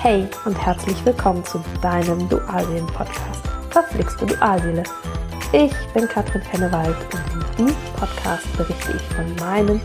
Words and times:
Hey 0.00 0.28
und 0.44 0.54
herzlich 0.64 1.04
willkommen 1.04 1.44
zu 1.44 1.60
deinem 1.82 2.28
Dualseelen-Podcast. 2.28 3.42
Verflixte 3.70 4.26
Dualseele. 4.26 4.84
Ich 5.50 5.72
bin 5.92 6.06
Katrin 6.06 6.40
Kennewald 6.40 6.96
und 7.12 7.34
in 7.34 7.66
diesem 7.66 7.76
Podcast 7.96 8.56
berichte 8.56 8.92
ich 8.92 9.02
von 9.16 9.34
meinem 9.40 9.80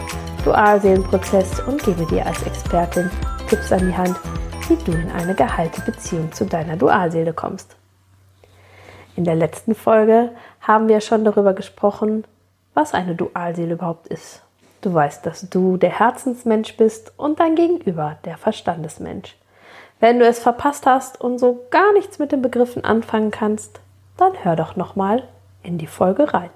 Dualseelenprozess 0.45 1.61
und 1.61 1.83
gebe 1.83 2.05
dir 2.05 2.27
als 2.27 2.43
Expertin 2.43 3.09
Tipps 3.49 3.71
an 3.71 3.87
die 3.87 3.97
Hand, 3.97 4.15
wie 4.67 4.75
du 4.75 4.91
in 4.91 5.09
eine 5.09 5.33
geheilte 5.33 5.81
Beziehung 5.81 6.31
zu 6.31 6.45
deiner 6.45 6.77
Dualseele 6.77 7.33
kommst. 7.33 7.75
In 9.15 9.23
der 9.23 9.35
letzten 9.35 9.73
Folge 9.73 10.29
haben 10.61 10.89
wir 10.89 11.01
schon 11.01 11.25
darüber 11.25 11.53
gesprochen, 11.53 12.23
was 12.75 12.93
eine 12.93 13.15
Dualseele 13.15 13.73
überhaupt 13.73 14.05
ist. 14.09 14.43
Du 14.81 14.93
weißt, 14.93 15.25
dass 15.25 15.49
du 15.49 15.77
der 15.77 15.97
Herzensmensch 15.97 16.77
bist 16.77 17.13
und 17.17 17.39
dein 17.39 17.55
Gegenüber 17.55 18.17
der 18.25 18.37
Verstandesmensch. 18.37 19.35
Wenn 19.99 20.19
du 20.19 20.25
es 20.25 20.39
verpasst 20.39 20.85
hast 20.85 21.21
und 21.21 21.37
so 21.37 21.65
gar 21.69 21.93
nichts 21.93 22.19
mit 22.19 22.31
den 22.31 22.41
Begriffen 22.41 22.83
anfangen 22.83 23.31
kannst, 23.31 23.79
dann 24.17 24.33
hör 24.43 24.55
doch 24.55 24.75
nochmal 24.75 25.23
in 25.63 25.77
die 25.77 25.87
Folge 25.87 26.33
rein. 26.33 26.49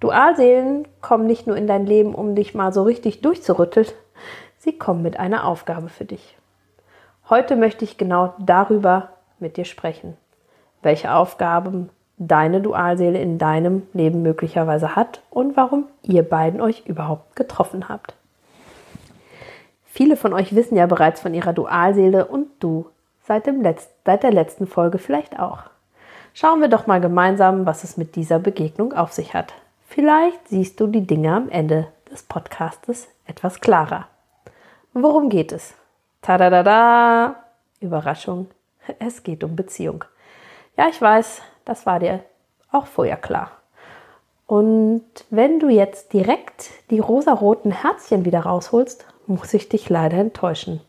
Dualseelen 0.00 0.88
kommen 1.00 1.26
nicht 1.26 1.46
nur 1.46 1.56
in 1.56 1.66
dein 1.66 1.86
Leben, 1.86 2.14
um 2.14 2.34
dich 2.34 2.54
mal 2.54 2.72
so 2.72 2.82
richtig 2.82 3.20
durchzurütteln, 3.20 3.86
sie 4.58 4.76
kommen 4.76 5.02
mit 5.02 5.18
einer 5.18 5.46
Aufgabe 5.46 5.88
für 5.88 6.04
dich. 6.04 6.36
Heute 7.30 7.56
möchte 7.56 7.84
ich 7.84 7.98
genau 7.98 8.34
darüber 8.38 9.10
mit 9.38 9.56
dir 9.56 9.64
sprechen. 9.64 10.16
Welche 10.82 11.14
Aufgaben 11.14 11.90
deine 12.18 12.60
Dualseele 12.60 13.20
in 13.20 13.38
deinem 13.38 13.86
Leben 13.92 14.22
möglicherweise 14.22 14.96
hat 14.96 15.22
und 15.30 15.56
warum 15.56 15.86
ihr 16.02 16.28
beiden 16.28 16.60
euch 16.60 16.84
überhaupt 16.86 17.36
getroffen 17.36 17.88
habt. 17.88 18.14
Viele 20.02 20.16
von 20.16 20.32
euch 20.32 20.52
wissen 20.56 20.74
ja 20.74 20.86
bereits 20.86 21.20
von 21.20 21.32
ihrer 21.32 21.52
Dualseele 21.52 22.24
und 22.26 22.48
du 22.58 22.86
seit, 23.22 23.46
dem 23.46 23.62
Letz 23.62 23.88
seit 24.04 24.24
der 24.24 24.32
letzten 24.32 24.66
Folge 24.66 24.98
vielleicht 24.98 25.38
auch. 25.38 25.60
Schauen 26.34 26.60
wir 26.60 26.66
doch 26.66 26.88
mal 26.88 27.00
gemeinsam, 27.00 27.66
was 27.66 27.84
es 27.84 27.96
mit 27.96 28.16
dieser 28.16 28.40
Begegnung 28.40 28.94
auf 28.94 29.12
sich 29.12 29.32
hat. 29.32 29.54
Vielleicht 29.86 30.48
siehst 30.48 30.80
du 30.80 30.88
die 30.88 31.06
Dinge 31.06 31.32
am 31.32 31.48
Ende 31.48 31.86
des 32.10 32.24
Podcastes 32.24 33.06
etwas 33.26 33.60
klarer. 33.60 34.08
Worum 34.92 35.28
geht 35.28 35.52
es? 35.52 35.72
Tadadada! 36.20 37.36
Überraschung. 37.78 38.48
Es 38.98 39.22
geht 39.22 39.44
um 39.44 39.54
Beziehung. 39.54 40.04
Ja, 40.76 40.88
ich 40.88 41.00
weiß, 41.00 41.42
das 41.64 41.86
war 41.86 42.00
dir 42.00 42.24
auch 42.72 42.86
vorher 42.86 43.18
klar. 43.18 43.52
Und 44.48 45.04
wenn 45.30 45.60
du 45.60 45.68
jetzt 45.68 46.12
direkt 46.12 46.70
die 46.90 46.98
rosaroten 46.98 47.70
Herzchen 47.70 48.24
wieder 48.24 48.40
rausholst, 48.40 49.06
muss 49.26 49.54
ich 49.54 49.68
dich 49.68 49.88
leider 49.88 50.18
enttäuschen. 50.18 50.80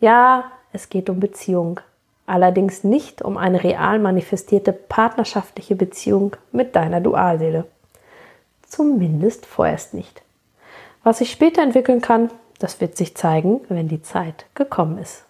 Ja, 0.00 0.52
es 0.72 0.88
geht 0.88 1.10
um 1.10 1.20
Beziehung, 1.20 1.80
allerdings 2.26 2.84
nicht 2.84 3.22
um 3.22 3.36
eine 3.36 3.64
real 3.64 3.98
manifestierte 3.98 4.72
partnerschaftliche 4.72 5.76
Beziehung 5.76 6.36
mit 6.52 6.76
deiner 6.76 7.00
Dualseele. 7.00 7.64
Zumindest 8.62 9.46
vorerst 9.46 9.94
nicht. 9.94 10.22
Was 11.02 11.18
sich 11.18 11.30
später 11.30 11.62
entwickeln 11.62 12.00
kann, 12.00 12.30
das 12.58 12.80
wird 12.80 12.96
sich 12.96 13.16
zeigen, 13.16 13.60
wenn 13.68 13.88
die 13.88 14.02
Zeit 14.02 14.46
gekommen 14.54 14.98
ist. 14.98 15.24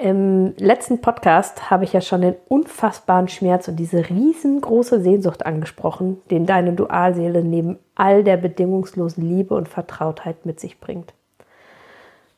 Im 0.00 0.54
letzten 0.58 1.00
Podcast 1.00 1.72
habe 1.72 1.82
ich 1.82 1.92
ja 1.92 2.00
schon 2.00 2.20
den 2.20 2.36
unfassbaren 2.46 3.26
Schmerz 3.26 3.66
und 3.66 3.74
diese 3.74 4.08
riesengroße 4.08 5.00
Sehnsucht 5.00 5.44
angesprochen, 5.44 6.22
den 6.30 6.46
deine 6.46 6.72
Dualseele 6.72 7.42
neben 7.42 7.80
all 7.96 8.22
der 8.22 8.36
bedingungslosen 8.36 9.28
Liebe 9.28 9.56
und 9.56 9.68
Vertrautheit 9.68 10.46
mit 10.46 10.60
sich 10.60 10.78
bringt. 10.78 11.14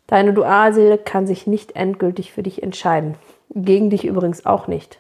Deine 0.06 0.33
Dualseele 0.33 0.97
kann 0.97 1.27
sich 1.27 1.47
nicht 1.47 1.77
endgültig 1.77 2.33
für 2.33 2.42
dich 2.42 2.62
entscheiden, 2.62 3.17
gegen 3.50 3.91
dich 3.91 4.06
übrigens 4.06 4.47
auch 4.47 4.67
nicht. 4.67 4.98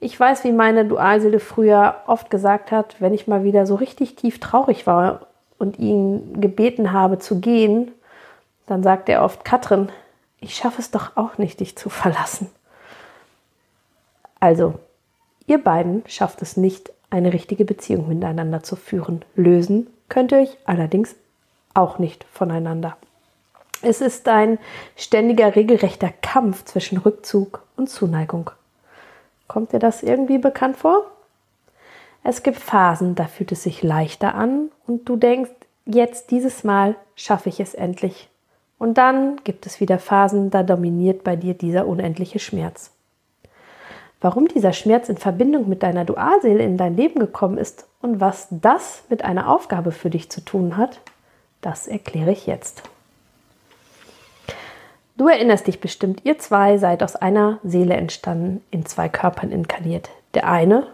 Ich 0.00 0.18
weiß, 0.18 0.42
wie 0.42 0.52
meine 0.52 0.84
Dualseele 0.84 1.38
früher 1.38 1.94
oft 2.08 2.28
gesagt 2.28 2.72
hat, 2.72 2.96
wenn 3.00 3.14
ich 3.14 3.28
mal 3.28 3.44
wieder 3.44 3.66
so 3.66 3.76
richtig 3.76 4.16
tief 4.16 4.40
traurig 4.40 4.88
war 4.88 5.28
und 5.58 5.78
ihn 5.78 6.40
gebeten 6.40 6.92
habe 6.92 7.20
zu 7.20 7.38
gehen, 7.38 7.92
dann 8.66 8.82
sagt 8.82 9.08
er 9.08 9.22
oft, 9.22 9.44
Katrin, 9.44 9.90
ich 10.40 10.54
schaffe 10.54 10.80
es 10.80 10.90
doch 10.90 11.16
auch 11.16 11.38
nicht, 11.38 11.60
dich 11.60 11.76
zu 11.76 11.88
verlassen. 11.90 12.50
Also, 14.40 14.78
ihr 15.46 15.62
beiden 15.62 16.04
schafft 16.06 16.42
es 16.42 16.56
nicht, 16.56 16.92
eine 17.10 17.32
richtige 17.32 17.64
Beziehung 17.64 18.08
miteinander 18.08 18.62
zu 18.62 18.76
führen. 18.76 19.24
Lösen 19.34 19.88
könnt 20.08 20.32
ihr 20.32 20.38
euch 20.38 20.56
allerdings 20.64 21.16
auch 21.74 21.98
nicht 21.98 22.24
voneinander. 22.32 22.96
Es 23.80 24.00
ist 24.00 24.28
ein 24.28 24.58
ständiger, 24.96 25.54
regelrechter 25.54 26.10
Kampf 26.20 26.64
zwischen 26.64 26.98
Rückzug 26.98 27.62
und 27.76 27.88
Zuneigung. 27.88 28.50
Kommt 29.46 29.72
dir 29.72 29.78
das 29.78 30.02
irgendwie 30.02 30.38
bekannt 30.38 30.76
vor? 30.76 31.04
Es 32.24 32.42
gibt 32.42 32.58
Phasen, 32.58 33.14
da 33.14 33.26
fühlt 33.26 33.52
es 33.52 33.62
sich 33.62 33.82
leichter 33.82 34.34
an 34.34 34.70
und 34.86 35.08
du 35.08 35.16
denkst, 35.16 35.52
jetzt 35.86 36.30
dieses 36.30 36.64
Mal 36.64 36.96
schaffe 37.14 37.48
ich 37.48 37.60
es 37.60 37.74
endlich. 37.74 38.28
Und 38.78 38.96
dann 38.96 39.40
gibt 39.44 39.66
es 39.66 39.80
wieder 39.80 39.98
Phasen, 39.98 40.50
da 40.50 40.62
dominiert 40.62 41.24
bei 41.24 41.36
dir 41.36 41.54
dieser 41.54 41.86
unendliche 41.86 42.38
Schmerz. 42.38 42.92
Warum 44.20 44.48
dieser 44.48 44.72
Schmerz 44.72 45.08
in 45.08 45.16
Verbindung 45.16 45.68
mit 45.68 45.82
deiner 45.82 46.04
Dualseele 46.04 46.64
in 46.64 46.76
dein 46.76 46.96
Leben 46.96 47.20
gekommen 47.20 47.58
ist 47.58 47.86
und 48.00 48.20
was 48.20 48.48
das 48.50 49.04
mit 49.08 49.24
einer 49.24 49.48
Aufgabe 49.48 49.92
für 49.92 50.10
dich 50.10 50.30
zu 50.30 50.40
tun 50.40 50.76
hat, 50.76 51.00
das 51.60 51.86
erkläre 51.86 52.32
ich 52.32 52.46
jetzt. 52.46 52.82
Du 55.16 55.26
erinnerst 55.26 55.66
dich 55.66 55.80
bestimmt, 55.80 56.20
ihr 56.24 56.38
zwei 56.38 56.78
seid 56.78 57.02
aus 57.02 57.16
einer 57.16 57.58
Seele 57.64 57.94
entstanden, 57.94 58.62
in 58.70 58.86
zwei 58.86 59.08
Körpern 59.08 59.50
inkarniert. 59.50 60.10
Der 60.34 60.48
eine, 60.48 60.86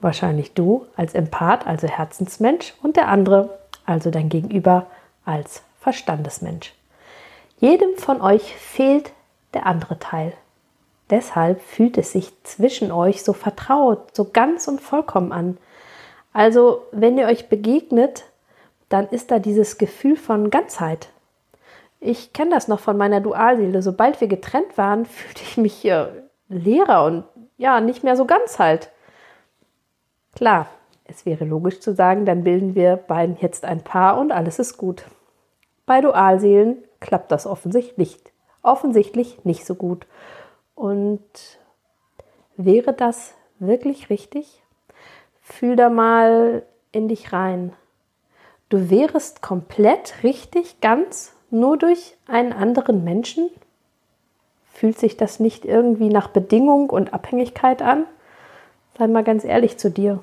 wahrscheinlich 0.00 0.54
du, 0.54 0.86
als 0.96 1.14
Empath, 1.14 1.66
also 1.66 1.86
Herzensmensch, 1.86 2.74
und 2.82 2.96
der 2.96 3.06
andere, 3.06 3.58
also 3.86 4.10
dein 4.10 4.28
Gegenüber, 4.28 4.86
als 5.24 5.62
Verstandesmensch. 5.80 6.74
Jedem 7.58 7.96
von 7.96 8.20
euch 8.20 8.54
fehlt 8.54 9.12
der 9.54 9.66
andere 9.66 9.98
Teil. 9.98 10.32
Deshalb 11.10 11.60
fühlt 11.60 11.98
es 11.98 12.12
sich 12.12 12.32
zwischen 12.44 12.92
euch 12.92 13.22
so 13.24 13.32
vertraut, 13.32 14.14
so 14.14 14.26
ganz 14.30 14.68
und 14.68 14.80
vollkommen 14.80 15.32
an. 15.32 15.58
Also, 16.32 16.82
wenn 16.92 17.18
ihr 17.18 17.26
euch 17.26 17.48
begegnet, 17.48 18.24
dann 18.88 19.08
ist 19.08 19.30
da 19.30 19.38
dieses 19.38 19.78
Gefühl 19.78 20.16
von 20.16 20.50
Ganzheit. 20.50 21.08
Ich 22.00 22.32
kenne 22.32 22.50
das 22.50 22.68
noch 22.68 22.80
von 22.80 22.96
meiner 22.96 23.20
Dualseele. 23.20 23.82
Sobald 23.82 24.20
wir 24.20 24.28
getrennt 24.28 24.76
waren, 24.76 25.04
fühlte 25.06 25.42
ich 25.42 25.56
mich 25.56 25.84
äh, 25.84 26.06
leerer 26.48 27.04
und 27.04 27.24
ja, 27.56 27.80
nicht 27.80 28.04
mehr 28.04 28.16
so 28.16 28.24
ganz 28.24 28.58
halt. 28.58 28.90
Klar, 30.36 30.68
es 31.04 31.26
wäre 31.26 31.44
logisch 31.44 31.80
zu 31.80 31.94
sagen, 31.94 32.24
dann 32.24 32.44
bilden 32.44 32.74
wir 32.74 32.96
beiden 32.96 33.36
jetzt 33.40 33.64
ein 33.64 33.82
Paar 33.82 34.18
und 34.18 34.30
alles 34.30 34.58
ist 34.58 34.76
gut. 34.76 35.04
Bei 35.86 36.00
Dualseelen 36.00 36.84
klappt 37.00 37.32
das 37.32 37.46
offensichtlich, 37.46 38.18
offensichtlich 38.62 39.44
nicht 39.44 39.64
so 39.64 39.74
gut. 39.74 40.06
Und 40.74 41.20
wäre 42.56 42.92
das 42.92 43.34
wirklich 43.58 44.10
richtig? 44.10 44.62
Fühl 45.40 45.76
da 45.76 45.90
mal 45.90 46.62
in 46.92 47.08
dich 47.08 47.32
rein. 47.32 47.72
Du 48.68 48.90
wärest 48.90 49.40
komplett 49.42 50.22
richtig, 50.22 50.80
ganz 50.80 51.32
nur 51.50 51.78
durch 51.78 52.16
einen 52.26 52.52
anderen 52.52 53.04
Menschen? 53.04 53.50
Fühlt 54.72 54.98
sich 54.98 55.16
das 55.16 55.40
nicht 55.40 55.64
irgendwie 55.64 56.08
nach 56.08 56.28
Bedingung 56.28 56.90
und 56.90 57.14
Abhängigkeit 57.14 57.82
an? 57.82 58.04
Sei 58.96 59.06
mal 59.06 59.24
ganz 59.24 59.44
ehrlich 59.44 59.78
zu 59.78 59.90
dir. 59.90 60.22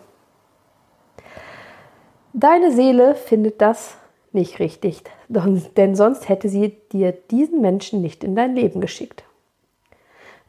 Deine 2.34 2.72
Seele 2.72 3.16
findet 3.16 3.62
das 3.62 3.98
nicht 4.36 4.60
richtig, 4.60 5.04
denn 5.30 5.96
sonst 5.96 6.30
hätte 6.30 6.50
sie 6.50 6.78
dir 6.92 7.12
diesen 7.12 7.62
Menschen 7.62 8.02
nicht 8.02 8.24
in 8.24 8.36
dein 8.36 8.56
Leben 8.56 8.82
geschickt. 8.82 9.24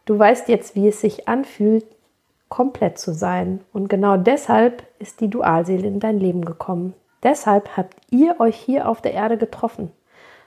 Du 0.04 0.18
weißt 0.18 0.48
jetzt, 0.48 0.74
wie 0.74 0.88
es 0.88 1.00
sich 1.00 1.28
anfühlt, 1.28 1.86
komplett 2.48 2.98
zu 2.98 3.12
sein. 3.12 3.60
Und 3.72 3.88
genau 3.88 4.16
deshalb 4.16 4.84
ist 4.98 5.20
die 5.20 5.28
Dualseele 5.28 5.86
in 5.86 6.00
dein 6.00 6.20
Leben 6.20 6.44
gekommen. 6.44 6.94
Deshalb 7.22 7.76
habt 7.76 7.96
ihr 8.10 8.38
euch 8.38 8.56
hier 8.56 8.88
auf 8.88 9.00
der 9.00 9.14
Erde 9.14 9.36
getroffen. 9.36 9.90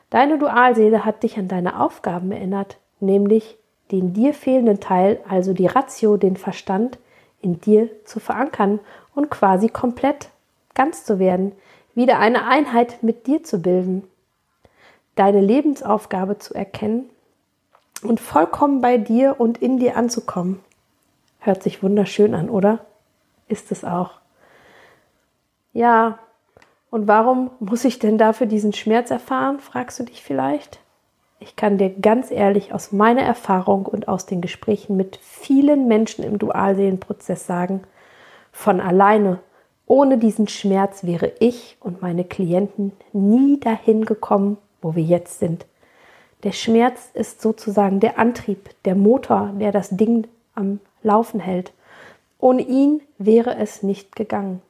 Deine 0.10 0.38
Dualseele 0.38 1.04
hat 1.06 1.24
dich 1.24 1.38
an 1.38 1.48
deine 1.48 1.80
Aufgaben 1.82 2.32
erinnert, 2.32 2.78
nämlich 3.00 3.58
den 3.92 4.14
dir 4.14 4.34
fehlenden 4.34 4.80
Teil, 4.80 5.20
also 5.28 5.54
die 5.54 5.68
Ratio, 5.68 6.18
den 6.18 6.38
Verstand, 6.38 7.00
in 7.42 7.60
dir 7.60 7.90
zu 8.06 8.20
verankern 8.20 8.80
und 9.16 9.30
quasi 9.30 9.70
komplett 9.70 10.30
ganz 10.74 11.04
zu 11.04 11.20
werden, 11.20 11.54
wieder 11.96 12.20
eine 12.20 12.46
Einheit 12.46 13.04
mit 13.04 13.28
dir 13.28 13.44
zu 13.44 13.62
bilden, 13.62 14.04
deine 15.16 15.42
Lebensaufgabe 15.42 16.38
zu 16.38 16.54
erkennen 16.54 17.10
und 18.02 18.20
vollkommen 18.20 18.82
bei 18.82 18.98
dir 18.98 19.40
und 19.40 19.58
in 19.58 19.80
dir 19.80 19.98
anzukommen. 19.98 20.60
Hört 21.40 21.64
sich 21.64 21.84
wunderschön 21.84 22.34
an, 22.34 22.50
oder? 22.50 22.86
Ist 23.48 23.72
es 23.72 23.84
auch. 23.84 24.12
Ja, 25.74 26.20
und 26.90 27.08
warum 27.08 27.52
muss 27.60 27.86
ich 27.86 28.00
denn 28.00 28.18
dafür 28.18 28.48
diesen 28.48 28.74
Schmerz 28.74 29.12
erfahren, 29.12 29.60
fragst 29.60 30.00
du 30.00 30.04
dich 30.04 30.24
vielleicht? 30.24 30.80
ich 31.40 31.56
kann 31.56 31.78
dir 31.78 31.90
ganz 31.90 32.32
ehrlich 32.32 32.74
aus 32.74 32.92
meiner 32.92 33.22
Erfahrung 33.22 33.86
und 33.86 34.08
aus 34.08 34.26
den 34.26 34.42
Gesprächen 34.42 34.98
mit 34.98 35.18
vielen 35.18 35.88
Menschen 35.88 36.24
im 36.24 36.38
Dualseelenprozess 36.38 37.46
sagen, 37.46 37.84
von 38.52 38.82
alleine, 38.82 39.40
ohne 39.90 40.20
diesen 40.20 40.48
Schmerz 40.48 41.04
wäre 41.04 41.32
ich 41.40 41.76
und 41.80 42.04
meine 42.04 42.24
Klienten 42.24 42.92
nie 43.12 43.60
dahin 43.60 44.06
gekommen, 44.06 44.60
wo 44.84 44.96
wir 44.96 45.04
jetzt 45.04 45.40
sind. 45.40 45.66
Der 46.44 46.52
Schmerz 46.52 47.10
ist 47.16 47.42
sozusagen 47.42 48.00
der 48.00 48.20
Antrieb, 48.20 48.70
der 48.86 48.94
Motor, 48.94 49.52
der 49.60 49.72
das 49.72 49.90
Ding 49.90 50.28
am 50.54 50.80
Laufen 51.02 51.40
hält. 51.40 51.74
Ohne 52.38 52.62
ihn 52.62 53.02
wäre 53.18 53.56
es 53.56 53.82
nicht 53.82 54.16
gegangen. 54.16 54.62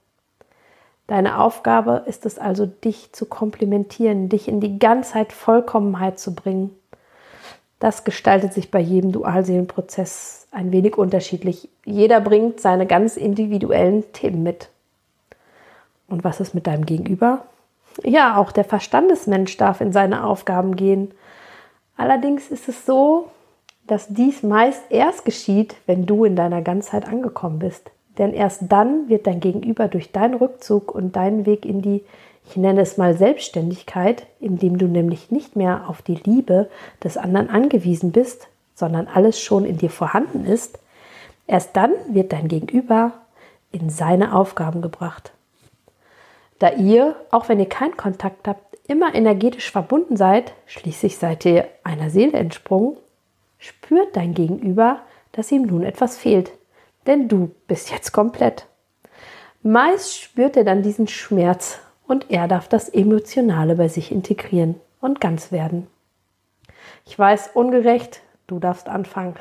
Deine 1.07 1.39
Aufgabe 1.41 2.03
ist 2.05 2.25
es 2.25 2.39
also, 2.39 2.65
dich 2.65 3.11
zu 3.11 3.25
komplimentieren, 3.25 4.29
dich 4.29 4.47
in 4.47 4.61
die 4.61 4.79
Ganzheit, 4.79 5.33
Vollkommenheit 5.33 6.17
zu 6.17 6.33
bringen. 6.33 6.73
Das 7.79 8.05
gestaltet 8.05 8.53
sich 8.53 8.71
bei 8.71 8.79
jedem 8.79 9.11
Dualseelenprozess 9.11 10.47
ein 10.51 10.71
wenig 10.71 10.97
unterschiedlich. 10.97 11.67
Jeder 11.83 12.21
bringt 12.21 12.61
seine 12.61 12.87
ganz 12.87 13.17
individuellen 13.17 14.13
Themen 14.13 14.43
mit. 14.43 14.69
Und 16.09 16.23
was 16.23 16.39
ist 16.39 16.53
mit 16.53 16.67
deinem 16.67 16.85
Gegenüber? 16.85 17.45
Ja, 18.03 18.37
auch 18.37 18.51
der 18.51 18.63
Verstandesmensch 18.63 19.57
darf 19.57 19.81
in 19.81 19.91
seine 19.91 20.23
Aufgaben 20.23 20.75
gehen. 20.75 21.11
Allerdings 21.97 22.49
ist 22.49 22.69
es 22.69 22.85
so, 22.85 23.29
dass 23.87 24.07
dies 24.07 24.43
meist 24.43 24.83
erst 24.89 25.25
geschieht, 25.25 25.75
wenn 25.85 26.05
du 26.05 26.23
in 26.23 26.35
deiner 26.35 26.61
Ganzheit 26.61 27.07
angekommen 27.07 27.59
bist. 27.59 27.91
Denn 28.17 28.33
erst 28.33 28.63
dann 28.69 29.09
wird 29.09 29.27
dein 29.27 29.39
Gegenüber 29.39 29.87
durch 29.87 30.11
deinen 30.11 30.35
Rückzug 30.35 30.93
und 30.93 31.15
deinen 31.15 31.45
Weg 31.45 31.65
in 31.65 31.81
die, 31.81 32.03
ich 32.45 32.55
nenne 32.55 32.81
es 32.81 32.97
mal 32.97 33.17
Selbstständigkeit, 33.17 34.27
indem 34.39 34.77
du 34.77 34.87
nämlich 34.87 35.31
nicht 35.31 35.55
mehr 35.55 35.89
auf 35.89 36.01
die 36.01 36.19
Liebe 36.23 36.69
des 37.03 37.17
anderen 37.17 37.49
angewiesen 37.49 38.11
bist, 38.11 38.47
sondern 38.75 39.07
alles 39.07 39.41
schon 39.41 39.65
in 39.65 39.77
dir 39.77 39.89
vorhanden 39.89 40.45
ist, 40.45 40.79
erst 41.47 41.75
dann 41.75 41.91
wird 42.09 42.31
dein 42.31 42.47
Gegenüber 42.47 43.13
in 43.71 43.89
seine 43.89 44.35
Aufgaben 44.35 44.81
gebracht. 44.81 45.33
Da 46.59 46.71
ihr, 46.71 47.15
auch 47.31 47.49
wenn 47.49 47.59
ihr 47.59 47.69
keinen 47.69 47.97
Kontakt 47.97 48.47
habt, 48.47 48.77
immer 48.87 49.13
energetisch 49.15 49.71
verbunden 49.71 50.17
seid, 50.17 50.53
schließlich 50.65 51.17
seid 51.17 51.45
ihr 51.45 51.67
einer 51.83 52.09
Seele 52.09 52.37
entsprungen, 52.37 52.97
spürt 53.57 54.15
dein 54.15 54.33
Gegenüber, 54.33 55.01
dass 55.31 55.51
ihm 55.51 55.63
nun 55.63 55.83
etwas 55.83 56.17
fehlt, 56.17 56.51
denn 57.07 57.27
du 57.27 57.51
bist 57.67 57.91
jetzt 57.91 58.11
komplett. 58.11 58.65
Meist 59.61 60.17
spürt 60.17 60.57
er 60.57 60.63
dann 60.63 60.83
diesen 60.83 61.07
Schmerz 61.07 61.79
und 62.07 62.29
er 62.29 62.47
darf 62.47 62.67
das 62.67 62.89
Emotionale 62.89 63.75
bei 63.75 63.87
sich 63.87 64.11
integrieren 64.11 64.75
und 65.01 65.21
ganz 65.21 65.51
werden. 65.51 65.87
Ich 67.05 67.17
weiß, 67.17 67.51
ungerecht, 67.53 68.21
du 68.47 68.59
darfst 68.59 68.89
anfangen. 68.89 69.35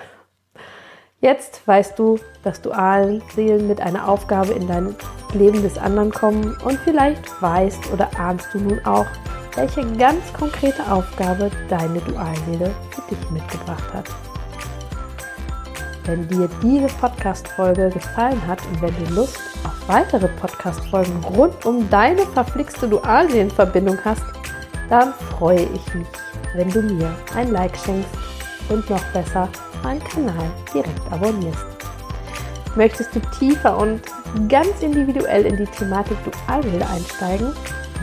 Jetzt 1.21 1.67
weißt 1.67 1.99
du, 1.99 2.21
dass 2.45 2.63
dualen 2.63 3.21
Seelen 3.35 3.67
mit 3.67 3.81
einer 3.81 4.09
Aufgabe 4.09 4.53
in 4.53 4.69
dein 4.69 4.95
Leben 5.33 5.63
des 5.65 5.77
anderen 5.77 6.13
kommen 6.13 6.57
und 6.65 6.79
vielleicht 6.85 7.43
weißt 7.43 7.93
oder 7.93 8.09
ahnst 8.17 8.47
du 8.55 8.61
nun 8.61 8.79
auch, 8.85 9.07
welche 9.57 9.85
ganz 9.97 10.33
konkrete 10.33 10.81
Aufgabe 10.89 11.51
deine 11.69 11.99
Dualseele 12.03 12.73
für 12.91 13.03
dich 13.11 13.31
mitgebracht 13.31 13.93
hat. 13.93 14.05
Wenn 16.05 16.29
dir 16.29 16.49
diese 16.63 16.87
Podcast-Folge 16.87 17.91
gefallen 17.91 18.41
hat 18.47 18.61
und 18.67 18.81
wenn 18.81 18.95
du 19.05 19.15
Lust 19.15 19.41
auf 19.65 19.89
weitere 19.89 20.29
Podcast-Folgen 20.29 21.25
rund 21.37 21.67
um 21.67 21.91
deine 21.91 22.23
verflixte 22.27 22.89
Dualseelenverbindung 22.89 23.99
hast, 24.05 24.23
dann 24.89 25.13
freue 25.37 25.65
ich 25.75 25.95
mich, 25.95 26.07
wenn 26.55 26.71
du 26.71 26.81
mir 26.81 27.13
ein 27.35 27.51
Like 27.51 27.77
schenkst 27.77 28.28
und 28.69 28.89
noch 28.91 29.05
besser 29.13 29.49
meinen 29.83 30.03
Kanal 30.05 30.51
direkt 30.73 31.13
abonnierst. 31.13 31.67
Möchtest 32.77 33.15
du 33.15 33.21
tiefer 33.39 33.77
und 33.77 34.01
ganz 34.49 34.81
individuell 34.81 35.47
in 35.47 35.57
die 35.57 35.67
Thematik 35.67 36.17
Dualseele 36.25 36.87
einsteigen? 36.89 37.53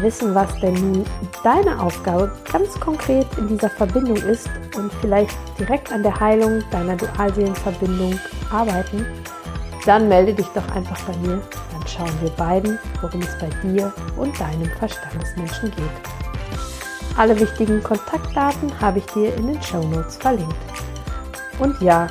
wissen, 0.02 0.36
was 0.36 0.54
denn 0.60 0.74
nun 0.74 1.06
deine 1.44 1.80
Aufgabe 1.82 2.32
ganz 2.52 2.80
konkret 2.80 3.28
in 3.38 3.48
dieser 3.48 3.70
Verbindung 3.70 4.18
ist 4.18 4.50
und 4.76 4.92
vielleicht 5.02 5.36
direkt 5.60 5.92
an 5.92 6.04
der 6.04 6.20
Heilung 6.20 6.64
deiner 6.72 6.96
Dualseelenverbindung 6.96 8.20
arbeiten, 8.52 9.06
dann 9.86 10.08
melde 10.08 10.34
dich 10.34 10.48
doch 10.48 10.68
einfach 10.76 11.00
bei 11.02 11.18
mir. 11.18 11.42
Dann 11.72 11.88
schauen 11.88 12.22
wir 12.22 12.30
beiden, 12.32 12.80
worum 13.02 13.22
es 13.22 13.38
bei 13.40 13.50
dir 13.62 13.94
und 14.18 14.38
deinem 14.40 14.70
Verstandesmenschen 14.80 15.72
geht. 15.72 16.25
Alle 17.18 17.40
wichtigen 17.40 17.82
Kontaktdaten 17.82 18.78
habe 18.82 19.00
ich 19.00 19.06
dir 19.08 19.34
in 19.36 19.48
den 19.48 19.62
Show 19.62 19.82
Notes 19.84 20.18
verlinkt. 20.18 20.56
Und 21.60 21.80
ja, 21.82 22.08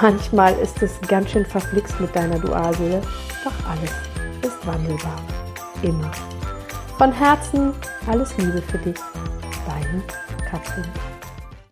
manchmal 0.00 0.52
ist 0.58 0.82
es 0.82 1.00
ganz 1.06 1.30
schön 1.30 1.46
verflixt 1.46 2.00
mit 2.00 2.14
deiner 2.14 2.38
Dualseele, 2.40 3.00
doch 3.44 3.70
alles 3.70 3.92
ist 4.42 4.66
wandelbar. 4.66 5.20
Immer. 5.82 6.10
Von 6.96 7.12
Herzen 7.12 7.72
alles 8.08 8.36
Liebe 8.36 8.60
für 8.62 8.78
dich, 8.78 8.98
deine 9.64 10.02
Katrin. 10.50 11.17